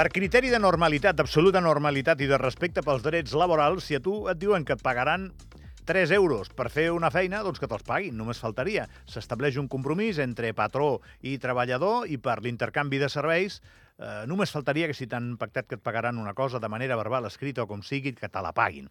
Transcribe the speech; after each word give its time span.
Per 0.00 0.08
criteri 0.08 0.48
de 0.48 0.56
normalitat, 0.56 1.12
d'absoluta 1.18 1.60
normalitat 1.60 2.22
i 2.24 2.26
de 2.30 2.38
respecte 2.40 2.80
pels 2.80 3.02
drets 3.04 3.34
laborals, 3.36 3.84
si 3.84 3.98
a 3.98 4.00
tu 4.00 4.14
et 4.32 4.38
diuen 4.40 4.62
que 4.64 4.72
et 4.72 4.80
pagaran 4.80 5.26
3 5.90 6.14
euros 6.16 6.48
per 6.56 6.70
fer 6.72 6.86
una 6.96 7.10
feina, 7.12 7.42
doncs 7.44 7.60
que 7.60 7.68
te'ls 7.68 7.84
paguin, 7.84 8.14
només 8.16 8.40
faltaria. 8.40 8.86
S'estableix 9.04 9.58
un 9.60 9.68
compromís 9.68 10.16
entre 10.24 10.54
patró 10.56 11.02
i 11.20 11.34
treballador 11.42 12.08
i 12.08 12.16
per 12.16 12.38
l'intercanvi 12.40 12.96
de 13.02 13.10
serveis 13.12 13.58
eh, 13.60 14.22
només 14.30 14.54
faltaria 14.56 14.88
que 14.88 14.96
si 14.96 15.04
t'han 15.04 15.34
pactat 15.42 15.68
que 15.68 15.76
et 15.76 15.84
pagaran 15.84 16.22
una 16.22 16.32
cosa 16.32 16.62
de 16.64 16.72
manera 16.72 16.96
verbal, 16.96 17.28
escrita 17.28 17.66
o 17.66 17.68
com 17.68 17.84
sigui, 17.84 18.14
que 18.16 18.32
te 18.32 18.40
la 18.40 18.54
paguin. 18.56 18.88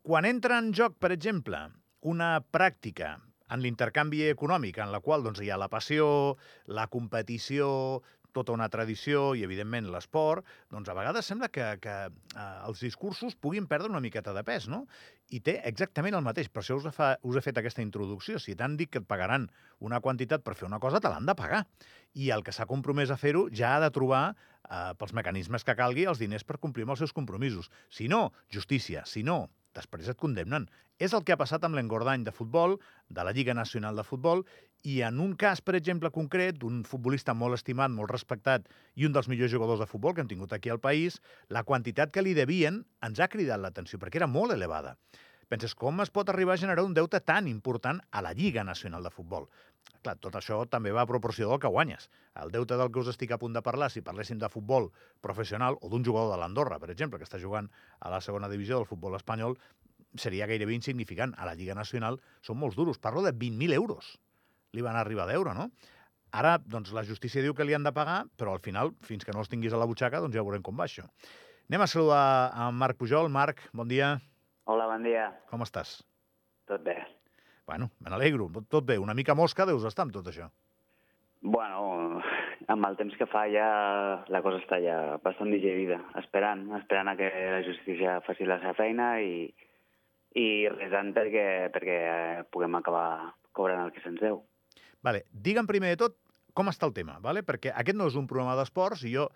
Quan 0.00 0.24
entra 0.24 0.56
en 0.64 0.72
joc, 0.72 0.96
per 0.96 1.12
exemple, 1.12 1.66
una 2.00 2.38
pràctica 2.40 3.18
en 3.52 3.60
l'intercanvi 3.60 4.24
econòmic, 4.30 4.80
en 4.80 4.88
la 4.88 5.04
qual 5.04 5.20
doncs, 5.28 5.44
hi 5.44 5.52
ha 5.52 5.60
la 5.60 5.68
passió, 5.68 6.38
la 6.64 6.88
competició, 6.88 8.00
tota 8.34 8.54
una 8.54 8.68
tradició 8.72 9.32
i, 9.38 9.44
evidentment, 9.46 9.88
l'esport, 9.92 10.46
doncs 10.72 10.90
a 10.90 10.96
vegades 10.96 11.28
sembla 11.28 11.50
que, 11.52 11.66
que 11.82 11.96
eh, 12.08 12.46
els 12.66 12.82
discursos 12.84 13.36
puguin 13.36 13.68
perdre 13.70 13.92
una 13.92 14.02
miqueta 14.04 14.34
de 14.36 14.44
pes, 14.46 14.68
no? 14.72 14.84
I 15.32 15.40
té 15.44 15.58
exactament 15.68 16.16
el 16.18 16.24
mateix. 16.26 16.50
Per 16.52 16.62
això 16.64 16.76
us, 16.80 16.88
fa, 16.96 17.14
us 17.22 17.38
he 17.38 17.44
fet 17.44 17.60
aquesta 17.60 17.84
introducció. 17.84 18.40
Si 18.42 18.56
t'han 18.58 18.76
dit 18.80 18.90
que 18.92 19.00
et 19.00 19.08
pagaran 19.08 19.48
una 19.80 20.02
quantitat 20.04 20.44
per 20.44 20.56
fer 20.58 20.68
una 20.68 20.80
cosa, 20.82 21.00
te 21.00 21.12
l'han 21.12 21.28
de 21.28 21.36
pagar. 21.38 21.64
I 22.12 22.28
el 22.34 22.44
que 22.44 22.52
s'ha 22.52 22.68
compromès 22.68 23.12
a 23.12 23.20
fer-ho 23.20 23.46
ja 23.54 23.76
ha 23.76 23.80
de 23.84 23.92
trobar, 23.94 24.24
eh, 24.68 24.92
pels 24.98 25.16
mecanismes 25.16 25.64
que 25.64 25.76
calgui, 25.78 26.08
els 26.10 26.20
diners 26.20 26.44
per 26.44 26.60
complir 26.60 26.88
amb 26.88 26.96
els 26.96 27.04
seus 27.04 27.16
compromisos. 27.16 27.70
Si 27.88 28.08
no, 28.12 28.30
justícia. 28.52 29.06
Si 29.08 29.24
no, 29.24 29.46
després 29.76 30.08
et 30.08 30.18
condemnen. 30.18 30.68
És 30.98 31.14
el 31.16 31.24
que 31.24 31.34
ha 31.34 31.40
passat 31.40 31.64
amb 31.64 31.78
l'engordany 31.78 32.24
de 32.26 32.34
futbol, 32.34 32.76
de 33.08 33.24
la 33.24 33.32
Lliga 33.32 33.54
Nacional 33.58 33.96
de 33.98 34.04
Futbol, 34.06 34.44
i 34.82 35.00
en 35.06 35.20
un 35.22 35.34
cas, 35.38 35.62
per 35.62 35.76
exemple, 35.78 36.10
concret, 36.10 36.58
d'un 36.58 36.82
futbolista 36.86 37.34
molt 37.38 37.54
estimat, 37.58 37.90
molt 37.94 38.10
respectat 38.10 38.66
i 38.98 39.06
un 39.06 39.14
dels 39.14 39.28
millors 39.30 39.52
jugadors 39.52 39.82
de 39.82 39.88
futbol 39.90 40.14
que 40.14 40.24
hem 40.24 40.30
tingut 40.30 40.52
aquí 40.52 40.72
al 40.72 40.82
país, 40.82 41.20
la 41.48 41.62
quantitat 41.68 42.12
que 42.14 42.24
li 42.24 42.34
devien 42.34 42.82
ens 43.06 43.20
ha 43.20 43.30
cridat 43.30 43.62
l'atenció, 43.62 44.00
perquè 44.02 44.22
era 44.22 44.30
molt 44.30 44.54
elevada. 44.56 44.96
Penses, 45.52 45.74
com 45.76 46.00
es 46.00 46.08
pot 46.08 46.30
arribar 46.32 46.54
a 46.54 46.60
generar 46.60 46.80
un 46.86 46.94
deute 46.96 47.18
tan 47.20 47.48
important 47.50 47.98
a 48.10 48.22
la 48.24 48.30
Lliga 48.32 48.62
Nacional 48.64 49.04
de 49.04 49.10
Futbol? 49.12 49.50
Clar, 50.00 50.14
tot 50.24 50.38
això 50.38 50.62
també 50.72 50.94
va 50.96 51.02
a 51.04 51.10
proporció 51.10 51.50
del 51.50 51.60
que 51.60 51.68
guanyes. 51.74 52.06
El 52.40 52.54
deute 52.54 52.78
del 52.80 52.88
que 52.94 53.02
us 53.02 53.10
estic 53.12 53.34
a 53.36 53.38
punt 53.42 53.52
de 53.52 53.60
parlar, 53.66 53.90
si 53.92 54.00
parléssim 54.00 54.40
de 54.40 54.48
futbol 54.48 54.88
professional 55.20 55.76
o 55.82 55.90
d'un 55.92 56.06
jugador 56.08 56.32
de 56.32 56.40
l'Andorra, 56.40 56.80
per 56.80 56.88
exemple, 56.94 57.20
que 57.20 57.28
està 57.28 57.42
jugant 57.42 57.68
a 58.00 58.14
la 58.14 58.22
segona 58.24 58.48
divisió 58.48 58.80
del 58.80 58.88
futbol 58.88 59.18
espanyol, 59.20 59.58
seria 60.16 60.48
gairebé 60.48 60.72
insignificant. 60.72 61.36
A 61.36 61.44
la 61.50 61.54
Lliga 61.60 61.76
Nacional 61.76 62.16
són 62.40 62.56
molts 62.64 62.80
duros. 62.80 62.96
Parlo 62.96 63.20
de 63.20 63.36
20.000 63.36 63.76
euros. 63.76 64.16
Li 64.72 64.80
van 64.80 64.96
arribar 64.96 65.28
a 65.28 65.34
deure, 65.34 65.52
no? 65.52 65.68
Ara, 66.32 66.56
doncs, 66.64 66.96
la 66.96 67.04
justícia 67.04 67.44
diu 67.44 67.52
que 67.52 67.68
li 67.68 67.76
han 67.76 67.84
de 67.84 67.92
pagar, 67.92 68.22
però 68.40 68.56
al 68.56 68.64
final, 68.64 68.96
fins 69.04 69.28
que 69.28 69.36
no 69.36 69.44
els 69.44 69.52
tinguis 69.52 69.76
a 69.76 69.84
la 69.84 69.90
butxaca, 69.90 70.24
doncs 70.24 70.32
ja 70.32 70.48
veurem 70.48 70.64
com 70.64 70.80
va 70.80 70.88
això. 70.88 71.04
Anem 71.68 71.84
a 71.84 71.92
saludar 71.92 72.26
a 72.56 72.72
Marc 72.72 72.96
Pujol. 72.96 73.28
Marc, 73.28 73.66
bon 73.76 73.92
dia. 73.92 74.16
Hola, 74.16 74.31
bon 74.92 75.06
dia. 75.06 75.30
Com 75.50 75.64
estàs? 75.64 76.00
Tot 76.68 76.84
bé. 76.84 76.98
Bueno, 77.68 77.90
me 78.02 78.12
n'alegro. 78.12 78.50
Tot 78.68 78.84
bé. 78.84 78.98
Una 79.00 79.16
mica 79.16 79.36
mosca 79.38 79.66
deus 79.68 79.86
estar 79.88 80.06
amb 80.06 80.14
tot 80.14 80.28
això. 80.28 80.48
Bueno, 81.42 82.20
amb 82.70 82.86
el 82.86 82.96
temps 83.00 83.16
que 83.18 83.26
fa 83.26 83.46
ja 83.50 83.66
la 84.30 84.42
cosa 84.44 84.60
està 84.60 84.78
ja 84.82 85.18
bastant 85.24 85.50
digerida, 85.50 85.98
esperant, 86.20 86.68
esperant 86.78 87.10
a 87.10 87.16
que 87.18 87.30
la 87.32 87.62
justícia 87.66 88.20
faci 88.26 88.46
la 88.46 88.60
seva 88.62 88.76
feina 88.78 89.16
i, 89.24 89.48
i 90.38 90.46
resant 90.70 91.10
perquè, 91.16 91.46
perquè 91.74 91.98
puguem 92.54 92.78
acabar 92.78 93.32
cobrant 93.56 93.86
el 93.86 93.94
que 93.94 94.04
se'ns 94.04 94.22
deu. 94.22 94.42
Vale. 95.02 95.24
Digue'm 95.32 95.66
primer 95.66 95.96
de 95.96 96.04
tot 96.04 96.20
com 96.54 96.68
està 96.70 96.86
el 96.86 96.94
tema, 96.94 97.16
vale? 97.24 97.42
perquè 97.42 97.72
aquest 97.74 97.98
no 97.98 98.06
és 98.10 98.18
un 98.20 98.28
programa 98.30 98.54
d'esports 98.58 99.02
i 99.08 99.14
jo 99.16 99.26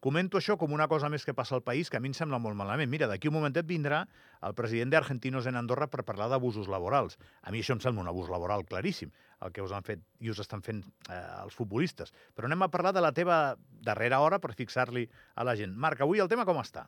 comento 0.00 0.38
això 0.38 0.56
com 0.60 0.72
una 0.72 0.88
cosa 0.88 1.08
més 1.12 1.24
que 1.24 1.34
passa 1.34 1.54
al 1.56 1.64
país 1.66 1.90
que 1.90 1.98
a 1.98 2.00
mi 2.00 2.10
em 2.12 2.16
sembla 2.16 2.38
molt 2.42 2.56
malament. 2.58 2.90
Mira, 2.90 3.08
d'aquí 3.10 3.30
un 3.30 3.36
momentet 3.38 3.66
vindrà 3.66 4.04
el 4.46 4.54
president 4.54 4.92
d'Argentinos 4.92 5.46
en 5.46 5.56
Andorra 5.56 5.88
per 5.92 6.04
parlar 6.04 6.28
d'abusos 6.30 6.68
laborals. 6.72 7.18
A 7.42 7.52
mi 7.54 7.62
això 7.64 7.76
em 7.76 7.82
sembla 7.82 8.04
un 8.04 8.12
abús 8.12 8.30
laboral 8.32 8.66
claríssim, 8.68 9.10
el 9.42 9.52
que 9.52 9.64
us 9.64 9.72
han 9.72 9.86
fet 9.86 10.04
i 10.20 10.30
us 10.30 10.42
estan 10.42 10.62
fent 10.62 10.84
eh, 11.08 11.22
els 11.42 11.56
futbolistes. 11.56 12.12
Però 12.34 12.50
anem 12.50 12.66
a 12.66 12.70
parlar 12.72 12.94
de 12.96 13.02
la 13.04 13.12
teva 13.16 13.56
darrera 13.86 14.20
hora 14.20 14.38
per 14.38 14.54
fixar-li 14.54 15.06
a 15.34 15.44
la 15.44 15.56
gent. 15.56 15.74
Marc, 15.74 16.04
avui 16.04 16.22
el 16.22 16.30
tema 16.30 16.46
com 16.48 16.60
està? 16.62 16.86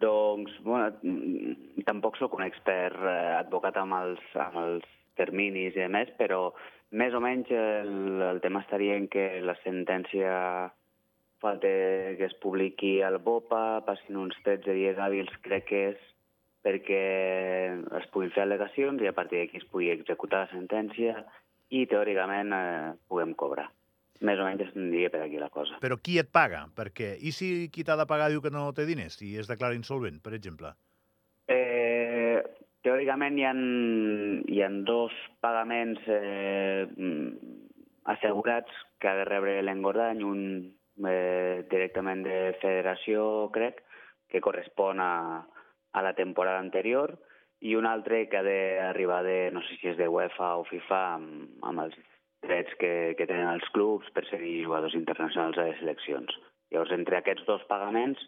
Doncs, 0.00 0.52
bueno, 0.64 0.94
mm, 1.02 1.84
tampoc 1.84 2.16
sóc 2.16 2.34
un 2.38 2.44
expert 2.46 2.96
eh, 3.04 3.16
advocat 3.40 3.76
amb 3.76 3.98
els, 3.98 4.22
amb 4.40 4.56
els 4.62 4.86
terminis 5.20 5.76
i 5.76 5.88
més, 5.92 6.08
però 6.16 6.50
més 6.96 7.14
o 7.14 7.20
menys 7.20 7.50
el, 7.52 8.22
el 8.30 8.40
tema 8.40 8.62
estaria 8.64 8.96
en 8.96 9.06
que 9.12 9.26
la 9.44 9.56
sentència 9.64 10.30
falta 11.40 11.68
que 12.18 12.26
es 12.28 12.36
publiqui 12.42 13.00
al 13.02 13.18
BOPA, 13.24 13.82
passin 13.86 14.18
uns 14.20 14.36
13 14.44 14.76
dies 14.76 15.00
hàbils, 15.00 15.32
crec 15.44 15.66
que 15.70 15.82
és 15.94 16.06
perquè 16.60 17.02
es 17.98 18.08
puguin 18.12 18.32
fer 18.34 18.44
al·legacions 18.44 19.00
i 19.00 19.08
a 19.08 19.16
partir 19.16 19.40
d'aquí 19.40 19.60
es 19.60 19.68
pugui 19.72 19.90
executar 19.92 20.44
la 20.44 20.52
sentència 20.52 21.22
i 21.72 21.86
teòricament 21.88 22.52
eh, 22.52 22.90
puguem 23.08 23.32
cobrar. 23.38 23.70
Més 24.26 24.36
o 24.36 24.44
menys 24.44 24.74
tindria 24.74 25.08
per 25.08 25.22
aquí 25.24 25.38
la 25.40 25.48
cosa. 25.48 25.78
Però 25.80 25.96
qui 25.96 26.18
et 26.20 26.28
paga? 26.28 26.66
Perquè, 26.76 27.14
i 27.24 27.32
si 27.32 27.70
qui 27.72 27.86
t'ha 27.88 27.96
de 27.96 28.04
pagar 28.08 28.28
diu 28.28 28.42
que 28.44 28.52
no 28.52 28.66
té 28.76 28.84
diners 28.84 29.16
i 29.24 29.36
es 29.40 29.48
declara 29.48 29.78
insolvent, 29.78 30.18
per 30.20 30.34
exemple? 30.36 30.74
Eh, 31.48 32.36
teòricament 32.84 33.38
hi 33.40 33.46
ha, 33.48 33.54
hi 34.52 34.60
ha 34.60 34.68
dos 34.84 35.16
pagaments 35.40 36.04
eh, 36.04 36.84
assegurats 38.12 38.84
que 39.00 39.08
ha 39.08 39.16
de 39.22 39.24
rebre 39.24 39.56
l'engordany, 39.64 40.20
un 40.26 40.44
eh, 41.08 41.64
directament 41.70 42.24
de 42.26 42.38
federació, 42.60 43.48
crec, 43.54 43.82
que 44.30 44.40
correspon 44.40 45.00
a, 45.00 45.42
a 45.92 46.02
la 46.02 46.14
temporada 46.14 46.60
anterior, 46.60 47.16
i 47.60 47.74
un 47.76 47.86
altre 47.86 48.24
que 48.28 48.38
ha 48.40 48.44
d'arribar 48.44 49.22
de, 49.26 49.50
no 49.52 49.60
sé 49.66 49.76
si 49.80 49.90
és 49.90 49.98
de 49.98 50.08
UEFA 50.08 50.54
o 50.60 50.64
FIFA, 50.68 51.00
amb, 51.18 51.60
amb 51.68 51.84
els 51.84 51.96
drets 52.46 52.72
que, 52.80 53.14
que 53.18 53.26
tenen 53.28 53.50
els 53.52 53.66
clubs 53.74 54.08
per 54.16 54.24
seguir 54.30 54.62
jugadors 54.64 54.96
internacionals 54.96 55.58
a 55.58 55.68
les 55.68 55.80
seleccions. 55.82 56.32
Llavors, 56.72 56.94
entre 56.96 57.18
aquests 57.18 57.44
dos 57.48 57.66
pagaments, 57.68 58.22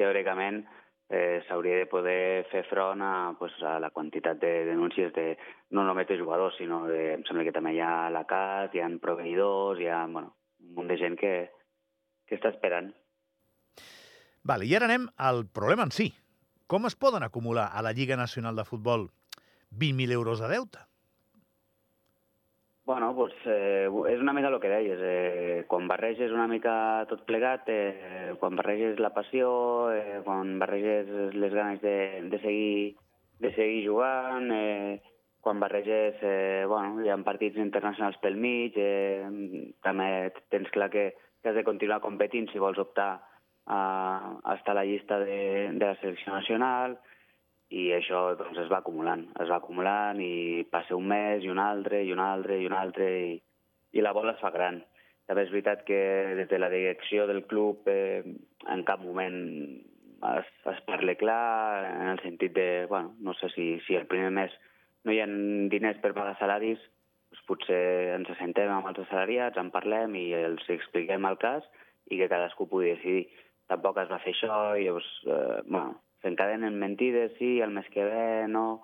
teòricament, 0.00 0.64
eh, 1.12 1.42
s'hauria 1.46 1.76
de 1.78 1.86
poder 1.86 2.44
fer 2.50 2.64
front 2.70 3.02
a, 3.04 3.14
pues, 3.38 3.54
a 3.62 3.78
la 3.78 3.92
quantitat 3.94 4.40
de 4.42 4.52
denúncies 4.66 5.12
de 5.14 5.36
no 5.70 5.84
només 5.86 6.08
de 6.08 6.18
jugadors, 6.18 6.56
sinó 6.58 6.82
de, 6.88 7.12
em 7.18 7.24
sembla 7.28 7.44
que 7.46 7.54
també 7.54 7.76
hi 7.76 7.82
ha 7.84 8.10
la 8.10 8.24
CAT, 8.26 8.74
hi 8.74 8.82
ha 8.82 8.90
proveïdors, 9.02 9.78
hi 9.80 9.90
ha 9.92 10.06
bueno, 10.06 10.34
un 10.64 10.74
munt 10.78 10.90
de 10.90 10.98
gent 10.98 11.18
que, 11.20 11.34
que 12.32 12.40
està 12.40 12.48
esperant. 12.54 12.88
Vale, 14.48 14.64
I 14.64 14.72
ara 14.74 14.88
anem 14.88 15.04
al 15.20 15.44
problema 15.46 15.84
en 15.86 15.92
si. 15.92 16.08
Com 16.66 16.88
es 16.88 16.96
poden 16.96 17.22
acumular 17.26 17.68
a 17.76 17.82
la 17.84 17.92
Lliga 17.92 18.16
Nacional 18.16 18.56
de 18.56 18.64
Futbol 18.64 19.10
20.000 19.76 20.16
euros 20.16 20.40
de 20.40 20.48
deute? 20.48 20.80
Bueno, 22.84 23.14
pues, 23.14 23.32
eh, 23.46 23.86
és 24.10 24.20
una 24.20 24.32
mica 24.32 24.48
el 24.48 24.58
que 24.60 24.68
deies. 24.72 24.98
Eh, 25.00 25.64
quan 25.68 25.86
barreges 25.86 26.32
una 26.32 26.48
mica 26.50 27.06
tot 27.08 27.22
plegat, 27.28 27.68
eh, 27.68 28.34
quan 28.40 28.56
barreges 28.58 28.98
la 28.98 29.12
passió, 29.14 29.92
eh, 29.92 30.20
quan 30.24 30.58
barreges 30.58 31.34
les 31.36 31.54
ganes 31.54 31.80
de, 31.80 32.22
de, 32.32 32.40
seguir, 32.40 32.96
de 33.38 33.54
seguir 33.54 33.86
jugant, 33.86 34.50
eh, 34.50 35.00
quan 35.40 35.60
barreges, 35.60 36.16
eh, 36.22 36.64
bueno, 36.66 37.04
hi 37.04 37.10
ha 37.10 37.18
partits 37.22 37.60
internacionals 37.62 38.18
pel 38.22 38.36
mig, 38.36 38.74
eh, 38.76 39.28
també 39.82 40.32
tens 40.50 40.70
clar 40.74 40.90
que, 40.90 41.12
que 41.42 41.50
has 41.50 41.58
de 41.58 41.66
continuar 41.66 42.00
competint 42.00 42.48
si 42.50 42.62
vols 42.62 42.78
optar 42.78 43.10
a, 43.66 43.80
a 44.42 44.54
estar 44.54 44.74
a 44.76 44.80
la 44.80 44.86
llista 44.86 45.18
de, 45.18 45.70
de 45.74 45.84
la 45.84 45.96
selecció 46.00 46.32
nacional, 46.34 46.96
i 47.72 47.88
això 47.96 48.34
doncs, 48.36 48.58
es 48.60 48.68
va 48.70 48.82
acumulant, 48.82 49.24
es 49.40 49.48
va 49.48 49.58
acumulant 49.58 50.20
i 50.20 50.64
passa 50.70 50.96
un 50.98 51.06
mes 51.08 51.44
i 51.44 51.50
un 51.52 51.60
altre 51.62 52.02
i 52.04 52.12
un 52.12 52.20
altre 52.20 52.58
i 52.60 52.66
un 52.68 52.74
altre 52.76 53.06
i, 53.32 53.36
i 53.96 54.04
la 54.04 54.12
bola 54.12 54.34
es 54.36 54.42
fa 54.44 54.52
gran. 54.52 54.82
També 55.28 55.46
és 55.46 55.52
veritat 55.54 55.86
que 55.88 56.00
des 56.36 56.50
de 56.50 56.58
la 56.58 56.68
direcció 56.72 57.24
del 57.30 57.46
club 57.48 57.88
eh, 57.88 58.20
en 58.68 58.84
cap 58.84 59.00
moment 59.00 59.38
es, 60.34 60.50
es 60.74 60.82
parla 60.86 61.14
clar 61.16 61.86
en 61.88 62.12
el 62.12 62.20
sentit 62.22 62.52
de, 62.54 62.86
bueno, 62.90 63.14
no 63.20 63.34
sé 63.40 63.48
si, 63.54 63.66
si 63.86 63.96
el 63.96 64.06
primer 64.10 64.30
mes 64.34 64.52
no 65.04 65.14
hi 65.14 65.22
ha 65.22 65.28
diners 65.72 66.02
per 66.02 66.12
pagar 66.14 66.36
salaris, 66.38 66.82
doncs 67.32 67.46
potser 67.48 68.12
ens 68.18 68.28
assentem 68.30 68.68
amb 68.70 68.90
els 68.90 69.00
assalariats, 69.06 69.56
en 69.56 69.70
parlem 69.72 70.14
i 70.20 70.32
els 70.36 70.64
expliquem 70.68 71.24
el 71.24 71.38
cas 71.40 71.64
i 72.10 72.18
que 72.20 72.28
cadascú 72.28 72.68
pugui 72.68 72.92
decidir. 72.92 73.28
Tampoc 73.68 73.98
es 74.02 74.10
va 74.10 74.20
fer 74.20 74.34
això 74.34 74.76
i 74.76 74.84
llavors, 74.84 75.08
eh, 75.24 75.62
bueno, 75.64 76.02
s'encadenen 76.20 76.76
mentides, 76.78 77.32
sí, 77.38 77.60
el 77.60 77.70
mes 77.70 77.88
que 77.90 78.04
ve 78.04 78.48
no, 78.48 78.82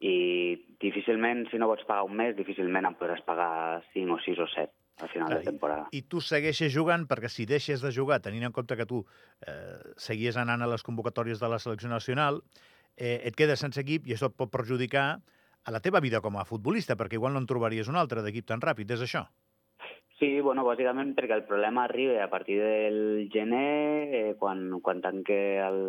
i 0.00 0.56
difícilment, 0.80 1.46
si 1.50 1.58
no 1.58 1.68
pots 1.70 1.86
pagar 1.86 2.08
un 2.08 2.16
mes, 2.18 2.34
difícilment 2.36 2.88
en 2.88 2.96
podràs 2.98 3.22
pagar 3.24 3.84
5 3.92 4.16
o 4.16 4.18
6 4.24 4.42
o 4.42 4.48
7 4.56 4.72
al 5.02 5.08
final 5.10 5.28
Clar, 5.28 5.38
de 5.38 5.44
temporada. 5.44 5.86
I, 5.92 6.02
I 6.02 6.08
tu 6.10 6.20
segueixes 6.22 6.72
jugant 6.74 7.06
perquè 7.10 7.30
si 7.30 7.46
deixes 7.46 7.82
de 7.82 7.92
jugar, 7.94 8.20
tenint 8.22 8.48
en 8.48 8.54
compte 8.54 8.76
que 8.76 8.86
tu 8.86 9.04
eh, 9.46 9.78
seguies 9.96 10.36
anant 10.40 10.62
a 10.62 10.70
les 10.70 10.82
convocatòries 10.86 11.40
de 11.42 11.50
la 11.50 11.60
selecció 11.62 11.90
nacional, 11.90 12.42
eh, 12.96 13.20
et 13.22 13.38
quedes 13.38 13.62
sense 13.62 13.80
equip 13.80 14.06
i 14.06 14.14
això 14.14 14.30
et 14.30 14.36
pot 14.38 14.50
perjudicar 14.50 15.22
a 15.64 15.72
la 15.72 15.80
teva 15.80 16.00
vida 16.04 16.20
com 16.20 16.36
a 16.36 16.44
futbolista, 16.44 16.96
perquè 16.96 17.16
igual 17.16 17.34
no 17.34 17.42
en 17.42 17.48
trobaries 17.48 17.88
un 17.88 17.96
altre 17.96 18.22
d'equip 18.22 18.46
tan 18.50 18.62
ràpid, 18.62 18.90
és 18.96 19.04
això? 19.06 19.24
Sí, 20.18 20.40
bueno, 20.40 20.62
bàsicament 20.64 21.14
perquè 21.16 21.34
el 21.34 21.46
problema 21.48 21.84
arriba 21.84 22.22
a 22.22 22.30
partir 22.30 22.60
del 22.60 23.28
gener, 23.32 24.14
eh, 24.14 24.34
quan, 24.38 24.78
quan 24.84 25.02
tanque 25.02 25.58
el, 25.64 25.80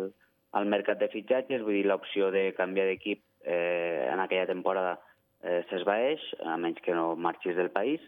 el 0.58 0.66
mercat 0.72 0.98
de 0.98 1.10
fitxatges, 1.12 1.62
vull 1.62 1.78
dir, 1.78 1.86
l'opció 1.86 2.32
de 2.34 2.48
canviar 2.56 2.88
d'equip 2.88 3.22
eh, 3.44 4.08
en 4.10 4.20
aquella 4.24 4.48
temporada 4.50 4.96
eh, 5.44 5.62
s'esvaeix, 5.70 6.24
a 6.42 6.56
menys 6.58 6.82
que 6.82 6.96
no 6.96 7.14
marxis 7.14 7.56
del 7.56 7.70
país, 7.70 8.02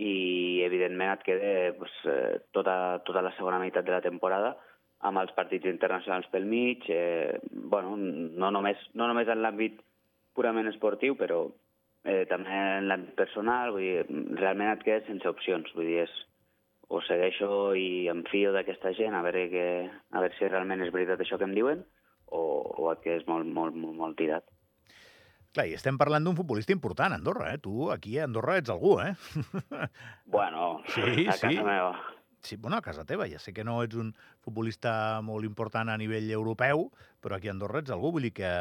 i 0.00 0.62
evidentment 0.64 1.12
et 1.12 1.24
queda 1.26 1.54
pues, 1.76 1.92
eh, 2.08 2.38
tota, 2.56 3.00
tota 3.04 3.24
la 3.24 3.34
segona 3.36 3.58
meitat 3.60 3.84
de 3.84 3.96
la 3.96 4.04
temporada 4.04 4.54
amb 5.08 5.18
els 5.20 5.32
partits 5.36 5.66
internacionals 5.68 6.28
pel 6.32 6.46
mig, 6.46 6.84
eh, 6.92 7.40
bueno, 7.50 7.96
no 7.96 8.50
només, 8.52 8.80
no 8.94 9.08
només 9.08 9.28
en 9.32 9.42
l'àmbit 9.42 9.80
purament 10.40 10.72
esportiu, 10.72 11.14
però 11.20 11.44
eh, 12.08 12.24
també 12.32 12.56
en 12.80 12.88
l'àmbit 12.88 13.14
personal, 13.20 13.74
vull 13.76 13.84
dir, 13.84 14.20
realment 14.40 14.72
et 14.72 14.84
quedes 14.86 15.04
sense 15.10 15.28
opcions, 15.28 15.68
vull 15.76 15.88
dir, 15.92 16.06
és, 16.08 16.14
o 16.90 16.98
segueixo 17.06 17.74
i 17.78 18.08
em 18.10 18.24
fio 18.32 18.50
d'aquesta 18.56 18.90
gent 18.98 19.14
a 19.14 19.20
veure, 19.22 19.44
que, 19.52 19.66
a 20.10 20.22
veure 20.24 20.34
si 20.38 20.48
realment 20.48 20.82
és 20.82 20.90
veritat 20.94 21.20
això 21.22 21.38
que 21.38 21.46
em 21.46 21.52
diuen 21.54 21.84
o, 22.34 22.40
o 22.82 22.88
et 22.90 23.04
quedes 23.04 23.28
molt, 23.28 23.46
molt, 23.46 23.76
molt, 23.78 23.94
molt 24.00 24.18
tirat. 24.18 24.48
Clar, 25.54 25.66
i 25.66 25.74
estem 25.74 25.96
parlant 25.98 26.22
d'un 26.26 26.36
futbolista 26.38 26.74
important 26.74 27.10
a 27.14 27.18
Andorra, 27.18 27.48
eh? 27.54 27.58
Tu 27.62 27.88
aquí 27.90 28.16
a 28.18 28.26
Andorra 28.28 28.56
ets 28.60 28.70
algú, 28.70 28.96
eh? 29.02 29.14
Bueno, 30.34 30.80
Sí, 30.94 31.26
a 31.26 31.34
sí. 31.34 31.48
casa 31.56 31.64
meva. 31.66 31.94
Sí, 32.40 32.56
bueno, 32.56 32.76
a 32.78 32.82
casa 32.82 33.04
teva. 33.04 33.26
Ja 33.28 33.38
sé 33.42 33.52
que 33.52 33.64
no 33.66 33.80
ets 33.82 33.98
un 33.98 34.12
futbolista 34.46 34.92
molt 35.26 35.44
important 35.44 35.90
a 35.90 35.98
nivell 36.00 36.30
europeu, 36.32 36.86
però 37.20 37.36
aquí 37.36 37.50
a 37.50 37.54
Andorra 37.54 37.82
ets 37.82 37.90
algú. 37.92 38.12
Vull 38.14 38.28
dir 38.30 38.32
que, 38.38 38.52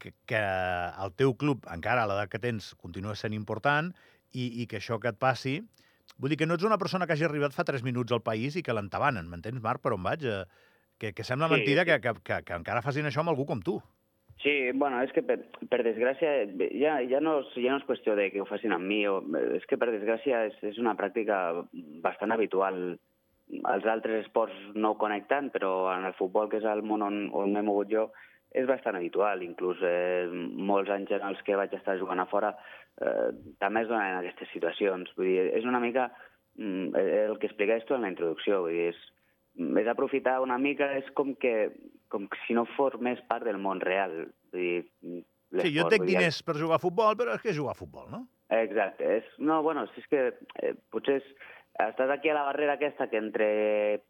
que, 0.00 0.14
que 0.26 0.40
el 0.40 1.12
teu 1.20 1.36
club, 1.36 1.68
encara 1.72 2.06
a 2.06 2.10
l'edat 2.10 2.32
que 2.32 2.40
tens, 2.42 2.72
continua 2.80 3.14
sent 3.18 3.36
important 3.36 3.92
i, 4.32 4.48
i 4.62 4.66
que 4.66 4.80
això 4.80 4.98
que 5.02 5.12
et 5.12 5.20
passi... 5.20 5.60
Vull 6.20 6.32
dir 6.32 6.36
que 6.36 6.44
no 6.44 6.56
ets 6.58 6.66
una 6.66 6.76
persona 6.76 7.06
que 7.06 7.14
hagi 7.14 7.24
arribat 7.24 7.54
fa 7.54 7.64
3 7.64 7.84
minuts 7.86 8.12
al 8.12 8.20
país 8.20 8.56
i 8.58 8.62
que 8.66 8.74
l'entabanen. 8.76 9.28
M'entens, 9.30 9.62
Marc, 9.64 9.80
per 9.80 9.94
on 9.94 10.02
vaig? 10.04 10.26
Eh, 10.26 10.42
Que, 11.00 11.14
que 11.14 11.24
sembla 11.24 11.48
Sí, 11.48 11.54
mentida 11.54 11.80
sí. 11.80 11.86
que, 11.88 12.00
que, 12.04 12.12
que, 12.22 12.42
que 12.44 12.56
encara 12.60 12.82
facin 12.84 13.08
això 13.08 13.22
amb 13.22 13.32
algú 13.32 13.46
com 13.48 13.62
tu. 13.64 13.78
Sí, 14.42 14.52
bueno, 14.76 15.00
és 15.00 15.12
que 15.16 15.22
per, 15.24 15.38
per 15.72 15.78
desgràcia 15.84 16.30
ja, 16.76 16.98
ja, 17.08 17.20
no 17.24 17.38
és, 17.40 17.54
ja 17.56 17.72
no 17.72 17.80
és 17.80 17.86
qüestió 17.88 18.14
de 18.16 18.26
que 18.32 18.40
ho 18.40 18.46
facin 18.48 18.72
amb 18.76 18.84
mi, 18.84 18.98
o, 19.08 19.18
és 19.56 19.64
que 19.68 19.78
per 19.80 19.88
desgràcia 19.94 20.42
és, 20.50 20.58
és 20.70 20.80
una 20.80 20.92
pràctica 21.00 21.38
bastant 22.04 22.36
habitual. 22.36 22.98
Els 23.50 23.88
altres 23.88 24.26
esports 24.26 24.56
no 24.76 24.92
ho 24.92 24.98
connecten, 25.00 25.48
però 25.56 25.72
en 25.94 26.04
el 26.08 26.16
futbol, 26.20 26.52
que 26.52 26.60
és 26.60 26.68
el 26.68 26.84
món 26.84 27.02
on, 27.02 27.18
on 27.32 27.56
m'he 27.56 27.64
mogut 27.64 27.88
jo, 27.92 28.10
és 28.50 28.66
bastant 28.68 28.98
habitual. 28.98 29.44
Inclús 29.46 29.80
eh, 29.86 30.26
molts 30.30 30.90
anys 30.90 31.12
en 31.16 31.28
els 31.30 31.40
que 31.46 31.58
vaig 31.58 31.74
estar 31.76 31.98
jugant 32.00 32.22
a 32.22 32.28
fora 32.30 32.54
eh, 33.00 33.30
també 33.62 33.84
es 33.84 33.90
donen 33.90 34.18
aquestes 34.18 34.50
situacions. 34.54 35.12
Vull 35.16 35.30
dir, 35.30 35.48
és 35.58 35.68
una 35.68 35.82
mica 35.82 36.10
mm, 36.58 36.92
el 36.96 37.38
que 37.38 37.50
explicaves 37.50 37.86
tu 37.88 37.96
en 37.96 38.06
la 38.06 38.12
introducció. 38.12 38.64
Vull 38.66 38.76
dir, 38.76 38.90
és, 38.94 39.00
és 39.84 39.90
aprofitar 39.90 40.40
una 40.44 40.58
mica, 40.58 40.92
és 40.98 41.08
com 41.18 41.34
que 41.38 41.70
com 42.10 42.26
si 42.46 42.56
no 42.58 42.66
formés 42.76 43.22
part 43.30 43.46
del 43.46 43.60
món 43.62 43.82
real. 43.84 44.24
Vull 44.50 44.66
dir, 44.66 45.22
Sí, 45.50 45.72
jo 45.74 45.88
dir, 45.90 45.98
diners 46.06 46.44
per 46.46 46.54
jugar 46.54 46.76
a 46.78 46.82
futbol, 46.82 47.16
però 47.18 47.34
és 47.34 47.42
que 47.42 47.50
és 47.50 47.56
jugar 47.58 47.72
a 47.74 47.78
futbol, 47.78 48.06
no? 48.12 48.20
Exacte. 48.54 49.06
És, 49.18 49.30
no, 49.42 49.60
bueno, 49.66 49.82
si 49.90 50.02
és 50.02 50.06
que 50.10 50.20
eh, 50.62 50.74
potser 50.94 51.16
és, 51.18 51.26
estàs 51.78 52.10
aquí 52.10 52.30
a 52.30 52.34
la 52.36 52.44
barrera 52.48 52.74
aquesta 52.76 53.08
que 53.08 53.20
entre 53.20 53.46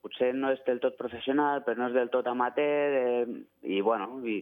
potser 0.03 0.33
no 0.35 0.51
és 0.55 0.62
del 0.67 0.81
tot 0.83 0.97
professional, 0.99 1.62
però 1.65 1.79
no 1.79 1.91
és 1.91 1.97
del 1.99 2.11
tot 2.11 2.27
amateur, 2.27 2.97
eh, 3.01 3.27
i 3.62 3.81
bueno, 3.81 4.21
i 4.27 4.41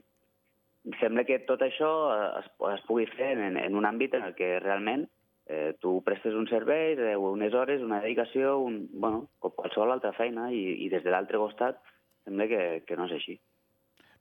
sembla 1.01 1.25
que 1.29 1.41
tot 1.49 1.63
això 1.67 1.91
es, 2.39 2.49
es 2.73 2.85
pugui 2.89 3.07
fer 3.17 3.35
en, 3.37 3.59
en 3.61 3.77
un 3.77 3.89
àmbit 3.89 4.15
en 4.17 4.25
el 4.31 4.35
que 4.39 4.57
realment 4.63 5.09
eh, 5.49 5.75
tu 5.81 5.99
prestes 6.05 6.35
un 6.35 6.47
servei, 6.49 6.97
unes 7.17 7.55
hores, 7.55 7.83
una 7.83 8.01
dedicació, 8.05 8.59
un, 8.61 8.87
bueno, 8.93 9.27
com 9.41 9.55
qualsevol 9.57 9.97
altra 9.97 10.15
feina, 10.17 10.51
i, 10.53 10.79
i 10.85 10.89
des 10.93 11.05
de 11.05 11.13
l'altre 11.13 11.41
costat 11.41 11.81
sembla 12.25 12.49
que, 12.49 12.65
que 12.87 12.97
no 12.97 13.09
és 13.09 13.17
així. 13.17 13.39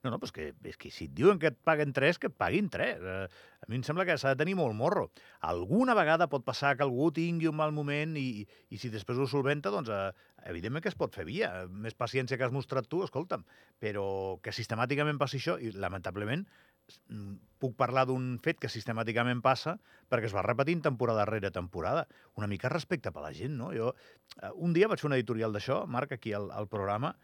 No, 0.04 0.12
no, 0.12 0.18
però 0.20 0.28
és 0.28 0.34
que, 0.34 0.44
és 0.70 0.76
que 0.78 0.90
si 0.94 1.08
et 1.08 1.14
diuen 1.16 1.40
que 1.42 1.50
et 1.50 1.56
paguen 1.66 1.90
3, 1.94 2.20
que 2.22 2.28
et 2.30 2.36
paguin 2.38 2.68
3. 2.70 3.00
Eh, 3.02 3.24
a 3.64 3.68
mi 3.70 3.80
em 3.80 3.84
sembla 3.86 4.04
que 4.06 4.14
s'ha 4.20 4.34
de 4.34 4.38
tenir 4.44 4.54
molt 4.58 4.76
morro. 4.78 5.08
Alguna 5.48 5.96
vegada 5.98 6.28
pot 6.30 6.44
passar 6.46 6.76
que 6.78 6.86
algú 6.86 7.08
tingui 7.14 7.48
un 7.50 7.56
mal 7.58 7.74
moment 7.74 8.14
i, 8.20 8.44
i 8.70 8.78
si 8.78 8.92
després 8.94 9.18
ho 9.18 9.26
solventa, 9.26 9.72
doncs 9.74 9.90
eh, 9.90 10.12
evidentment 10.52 10.84
que 10.84 10.92
es 10.92 10.98
pot 10.98 11.14
fer 11.18 11.26
via. 11.26 11.50
Més 11.66 11.98
paciència 11.98 12.38
que 12.38 12.46
has 12.46 12.54
mostrat 12.54 12.86
tu, 12.86 13.02
escolta'm. 13.02 13.42
Però 13.82 14.06
que 14.44 14.54
sistemàticament 14.54 15.18
passi 15.18 15.40
això, 15.42 15.56
i 15.58 15.72
lamentablement 15.74 16.44
mm, 16.46 17.34
puc 17.58 17.74
parlar 17.80 18.06
d'un 18.06 18.36
fet 18.44 18.62
que 18.62 18.70
sistemàticament 18.70 19.42
passa 19.42 19.80
perquè 20.06 20.30
es 20.30 20.36
va 20.36 20.46
repetint 20.46 20.84
temporada 20.86 21.26
rere 21.26 21.50
temporada. 21.50 22.06
Una 22.38 22.46
mica 22.46 22.70
respecte 22.70 23.10
per 23.10 23.26
la 23.26 23.34
gent, 23.34 23.58
no? 23.58 23.72
Jo 23.74 23.90
eh, 23.96 24.54
un 24.54 24.78
dia 24.78 24.86
vaig 24.86 25.02
fer 25.02 25.10
una 25.10 25.18
editorial 25.18 25.58
d'això, 25.58 25.82
Marc, 25.90 26.14
aquí 26.14 26.36
al, 26.38 26.52
al 26.54 26.70
programa, 26.70 27.16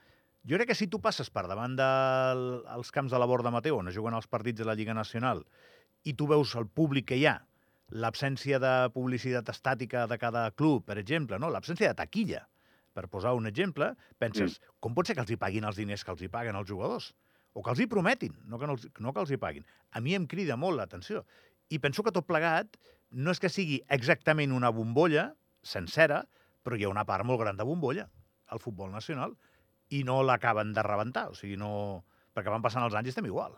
jo 0.45 0.59
crec 0.59 0.71
que 0.71 0.77
si 0.79 0.89
tu 0.93 1.01
passes 1.01 1.31
per 1.33 1.47
davant 1.49 1.77
dels 1.79 2.65
de, 2.65 2.93
camps 2.93 3.13
de 3.13 3.21
la 3.21 3.29
Borda 3.29 3.53
Mateu, 3.55 3.79
on 3.81 3.89
es 3.89 3.97
juguen 3.97 4.17
els 4.17 4.29
partits 4.29 4.61
de 4.61 4.69
la 4.69 4.77
Lliga 4.77 4.95
Nacional, 4.97 5.45
i 6.05 6.13
tu 6.13 6.29
veus 6.29 6.55
el 6.61 6.69
públic 6.69 7.09
que 7.13 7.19
hi 7.21 7.27
ha, 7.31 7.39
l'absència 7.95 8.59
de 8.61 8.73
publicitat 8.95 9.49
estàtica 9.53 10.05
de 10.11 10.19
cada 10.21 10.51
club, 10.53 10.85
per 10.85 10.99
exemple, 11.01 11.39
no? 11.41 11.51
l'absència 11.53 11.91
de 11.91 11.99
taquilla, 12.01 12.43
per 12.95 13.09
posar 13.11 13.35
un 13.35 13.49
exemple, 13.51 13.91
penses, 14.23 14.59
mm. 14.59 14.75
com 14.85 14.95
pot 14.97 15.09
ser 15.09 15.17
que 15.17 15.25
els 15.25 15.33
hi 15.35 15.39
paguin 15.41 15.67
els 15.69 15.81
diners 15.81 16.05
que 16.05 16.13
els 16.15 16.23
hi 16.23 16.31
paguen 16.31 16.57
els 16.57 16.69
jugadors? 16.69 17.13
O 17.55 17.63
que 17.63 17.71
els 17.71 17.81
hi 17.83 17.89
prometin, 17.91 18.35
no 18.51 18.59
que, 18.59 18.69
no 18.69 18.77
els, 18.77 18.87
no 19.01 19.13
que 19.15 19.23
els 19.23 19.33
hi 19.35 19.39
paguin. 19.41 19.67
A 19.95 20.03
mi 20.03 20.15
em 20.19 20.27
crida 20.31 20.57
molt 20.59 20.79
l'atenció. 20.79 21.23
I 21.71 21.79
penso 21.83 22.03
que 22.03 22.13
tot 22.15 22.27
plegat 22.27 22.79
no 23.15 23.35
és 23.35 23.41
que 23.43 23.51
sigui 23.51 23.81
exactament 23.95 24.55
una 24.55 24.73
bombolla 24.75 25.29
sencera, 25.63 26.25
però 26.67 26.77
hi 26.77 26.87
ha 26.87 26.93
una 26.93 27.07
part 27.07 27.27
molt 27.27 27.41
gran 27.43 27.59
de 27.59 27.67
bombolla 27.67 28.09
al 28.53 28.63
futbol 28.63 28.91
nacional 28.93 29.37
i 29.95 30.03
no 30.07 30.23
l'acaben 30.27 30.73
de 30.75 30.83
rebentar, 30.87 31.29
o 31.31 31.39
sigui, 31.39 31.59
no... 31.61 32.03
perquè 32.35 32.51
van 32.51 32.65
passant 32.65 32.83
els 32.83 32.97
anys 32.99 33.13
i 33.13 33.15
estem 33.15 33.29
igual. 33.31 33.53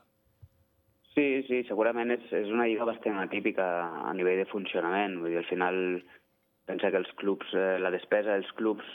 Sí, 1.16 1.24
sí, 1.48 1.62
segurament 1.64 2.12
és, 2.12 2.24
és 2.36 2.50
una 2.52 2.66
lliga 2.68 2.84
bastant 2.84 3.16
atípica 3.22 3.64
a 4.04 4.12
nivell 4.12 4.42
de 4.42 4.50
funcionament. 4.50 5.16
Vull 5.22 5.32
dir, 5.32 5.38
al 5.40 5.48
final, 5.48 5.78
pensa 6.68 6.90
que 6.92 7.00
els 7.00 7.12
clubs, 7.16 7.54
eh, 7.56 7.78
la 7.80 7.92
despesa 7.94 8.34
dels 8.34 8.50
clubs, 8.58 8.90